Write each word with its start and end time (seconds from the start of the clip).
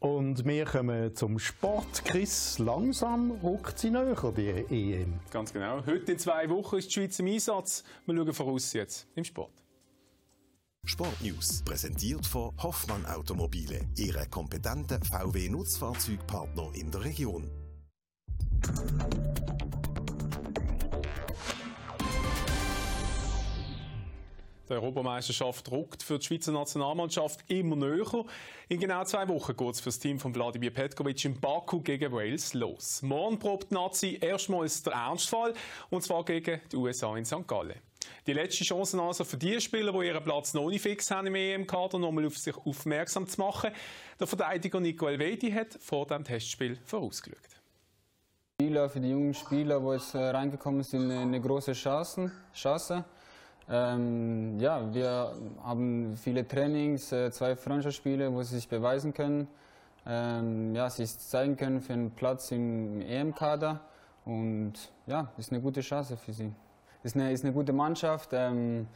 Und 0.00 0.46
wir 0.46 0.64
kommen 0.64 1.14
zum 1.14 1.38
Sport. 1.38 2.06
Chris, 2.06 2.58
langsam 2.58 3.32
rückt 3.42 3.78
sie 3.78 3.90
näher, 3.90 4.16
die 4.34 4.94
EM. 4.94 5.20
Ganz 5.30 5.52
genau. 5.52 5.84
Heute 5.84 6.12
in 6.12 6.18
zwei 6.18 6.48
Wochen 6.48 6.76
ist 6.76 6.88
die 6.88 6.94
Schweiz 6.94 7.18
im 7.18 7.26
Einsatz. 7.26 7.84
Wir 8.06 8.16
schauen 8.16 8.32
voraus 8.32 8.72
jetzt 8.72 9.06
im 9.14 9.24
Sport. 9.24 9.52
Sportnews 10.86 11.62
präsentiert 11.62 12.26
von 12.26 12.50
Hoffmann 12.62 13.04
Automobile, 13.04 13.86
Ihre 13.98 14.26
kompetenten 14.26 15.02
VW-Nutzfahrzeugpartner 15.02 16.70
in 16.72 16.90
der 16.90 17.04
Region. 17.04 17.50
Die 24.70 24.74
Europameisterschaft 24.74 25.68
rückt 25.72 26.04
für 26.04 26.20
die 26.20 26.24
Schweizer 26.24 26.52
Nationalmannschaft 26.52 27.40
immer 27.50 27.74
näher. 27.74 28.24
In 28.68 28.78
genau 28.78 29.02
zwei 29.02 29.26
Wochen 29.26 29.56
geht 29.56 29.74
es 29.74 29.80
für 29.80 29.88
das 29.88 29.98
Team 29.98 30.20
von 30.20 30.32
Wladimir 30.32 30.70
Petkovic 30.70 31.24
in 31.24 31.40
Baku 31.40 31.80
gegen 31.80 32.12
Wales 32.12 32.54
los. 32.54 33.02
Morgen 33.02 33.40
probt 33.40 33.72
Nazi 33.72 34.18
erstmals 34.20 34.84
der 34.84 34.92
Ernstfall, 34.92 35.54
und 35.90 36.04
zwar 36.04 36.24
gegen 36.24 36.60
die 36.70 36.76
USA 36.76 37.16
in 37.16 37.24
St. 37.24 37.48
Gallen. 37.48 37.80
Die 38.28 38.32
letzte 38.32 38.62
Chance 38.62 39.02
also 39.02 39.24
für 39.24 39.38
die 39.38 39.60
Spieler, 39.60 39.90
die 39.90 40.06
ihren 40.06 40.22
Platz 40.22 40.54
noch 40.54 40.68
nicht 40.68 40.82
fix 40.82 41.10
haben 41.10 41.26
im 41.26 41.34
EM-Kader, 41.34 41.98
nochmal 41.98 42.26
auf 42.26 42.38
sich 42.38 42.56
aufmerksam 42.56 43.26
zu 43.26 43.40
machen. 43.40 43.72
Der 44.20 44.28
Verteidiger 44.28 44.78
Nico 44.78 45.08
Elvedi 45.08 45.50
hat 45.50 45.78
vor 45.80 46.06
dem 46.06 46.22
Testspiel 46.22 46.78
vorausgeschaut. 46.84 47.40
Für 48.60 49.00
die 49.00 49.10
jungen 49.10 49.34
Spieler, 49.34 49.80
die 49.80 49.94
jetzt 49.94 50.14
reingekommen 50.14 50.84
sind, 50.84 51.10
eine 51.10 51.40
große 51.40 51.72
Chance. 51.72 52.30
Chance. 52.54 53.04
Ähm, 53.72 54.58
ja, 54.58 54.92
wir 54.92 55.32
haben 55.62 56.16
viele 56.16 56.46
Trainings, 56.46 57.12
äh, 57.12 57.30
zwei 57.30 57.54
Freundschaftsspiele, 57.54 58.32
wo 58.32 58.42
sie 58.42 58.56
sich 58.56 58.68
beweisen 58.68 59.14
können, 59.14 59.46
ähm, 60.04 60.74
ja, 60.74 60.90
sich 60.90 61.16
zeigen 61.16 61.56
können 61.56 61.80
für 61.80 61.92
einen 61.92 62.10
Platz 62.10 62.50
im 62.50 63.00
EM-Kader. 63.00 63.80
Und 64.24 64.72
ja, 65.06 65.28
ist 65.38 65.52
eine 65.52 65.60
gute 65.60 65.82
Chance 65.82 66.16
für 66.16 66.32
sie. 66.32 66.52
Ist 67.04 67.14
eine, 67.14 67.30
ist 67.30 67.44
eine 67.44 67.52
gute 67.52 67.72
Mannschaft, 67.72 68.30
ähm, 68.32 68.88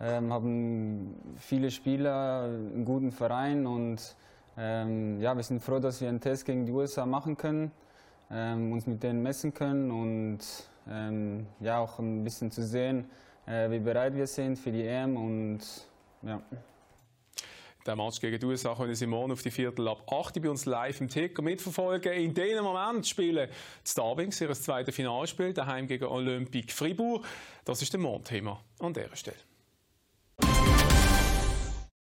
ähm 0.00 0.32
haben 0.32 1.16
viele 1.36 1.72
Spieler, 1.72 2.44
einen 2.44 2.84
guten 2.84 3.10
Verein 3.10 3.66
und 3.66 4.14
ähm, 4.56 5.20
ja, 5.20 5.36
wir 5.36 5.42
sind 5.42 5.60
froh, 5.60 5.80
dass 5.80 6.00
wir 6.00 6.08
einen 6.08 6.20
Test 6.20 6.44
gegen 6.44 6.64
die 6.64 6.72
USA 6.72 7.06
machen 7.06 7.36
können, 7.36 7.72
ähm, 8.30 8.72
uns 8.72 8.86
mit 8.86 9.02
denen 9.02 9.22
messen 9.22 9.52
können 9.52 9.90
und 9.90 10.38
ja, 11.60 11.78
auch 11.78 12.00
ein 12.00 12.24
bisschen 12.24 12.50
zu 12.50 12.60
sehen, 12.60 13.04
wie 13.46 13.78
bereit 13.78 14.14
wir 14.14 14.26
sind 14.26 14.56
für 14.58 14.70
die 14.70 14.86
EM 14.86 15.16
und 15.16 15.60
ja. 16.22 16.40
Der 17.84 17.96
Match 17.96 18.20
gegen 18.20 18.38
die 18.38 18.46
USA 18.46 18.76
können 18.76 18.94
Sie 18.94 19.06
morgen 19.06 19.32
auf 19.32 19.42
die 19.42 19.50
Viertel 19.50 19.88
ab 19.88 20.08
8 20.08 20.40
bei 20.40 20.48
uns 20.48 20.66
live 20.66 21.00
im 21.00 21.08
Ticker 21.08 21.42
mitverfolgen. 21.42 22.12
In 22.12 22.32
diesem 22.32 22.62
Moment 22.62 23.04
spielen 23.04 23.48
die 23.48 23.90
Starwings 23.90 24.40
ihr 24.40 24.52
zweites 24.52 24.94
Finalspiel 24.94 25.52
daheim 25.52 25.88
gegen 25.88 26.04
Olympique 26.04 26.72
Fribourg. 26.72 27.26
Das 27.64 27.82
ist 27.82 27.92
der 27.92 27.98
Mondthema 27.98 28.60
an 28.78 28.92
dieser 28.92 29.16
Stelle. 29.16 29.51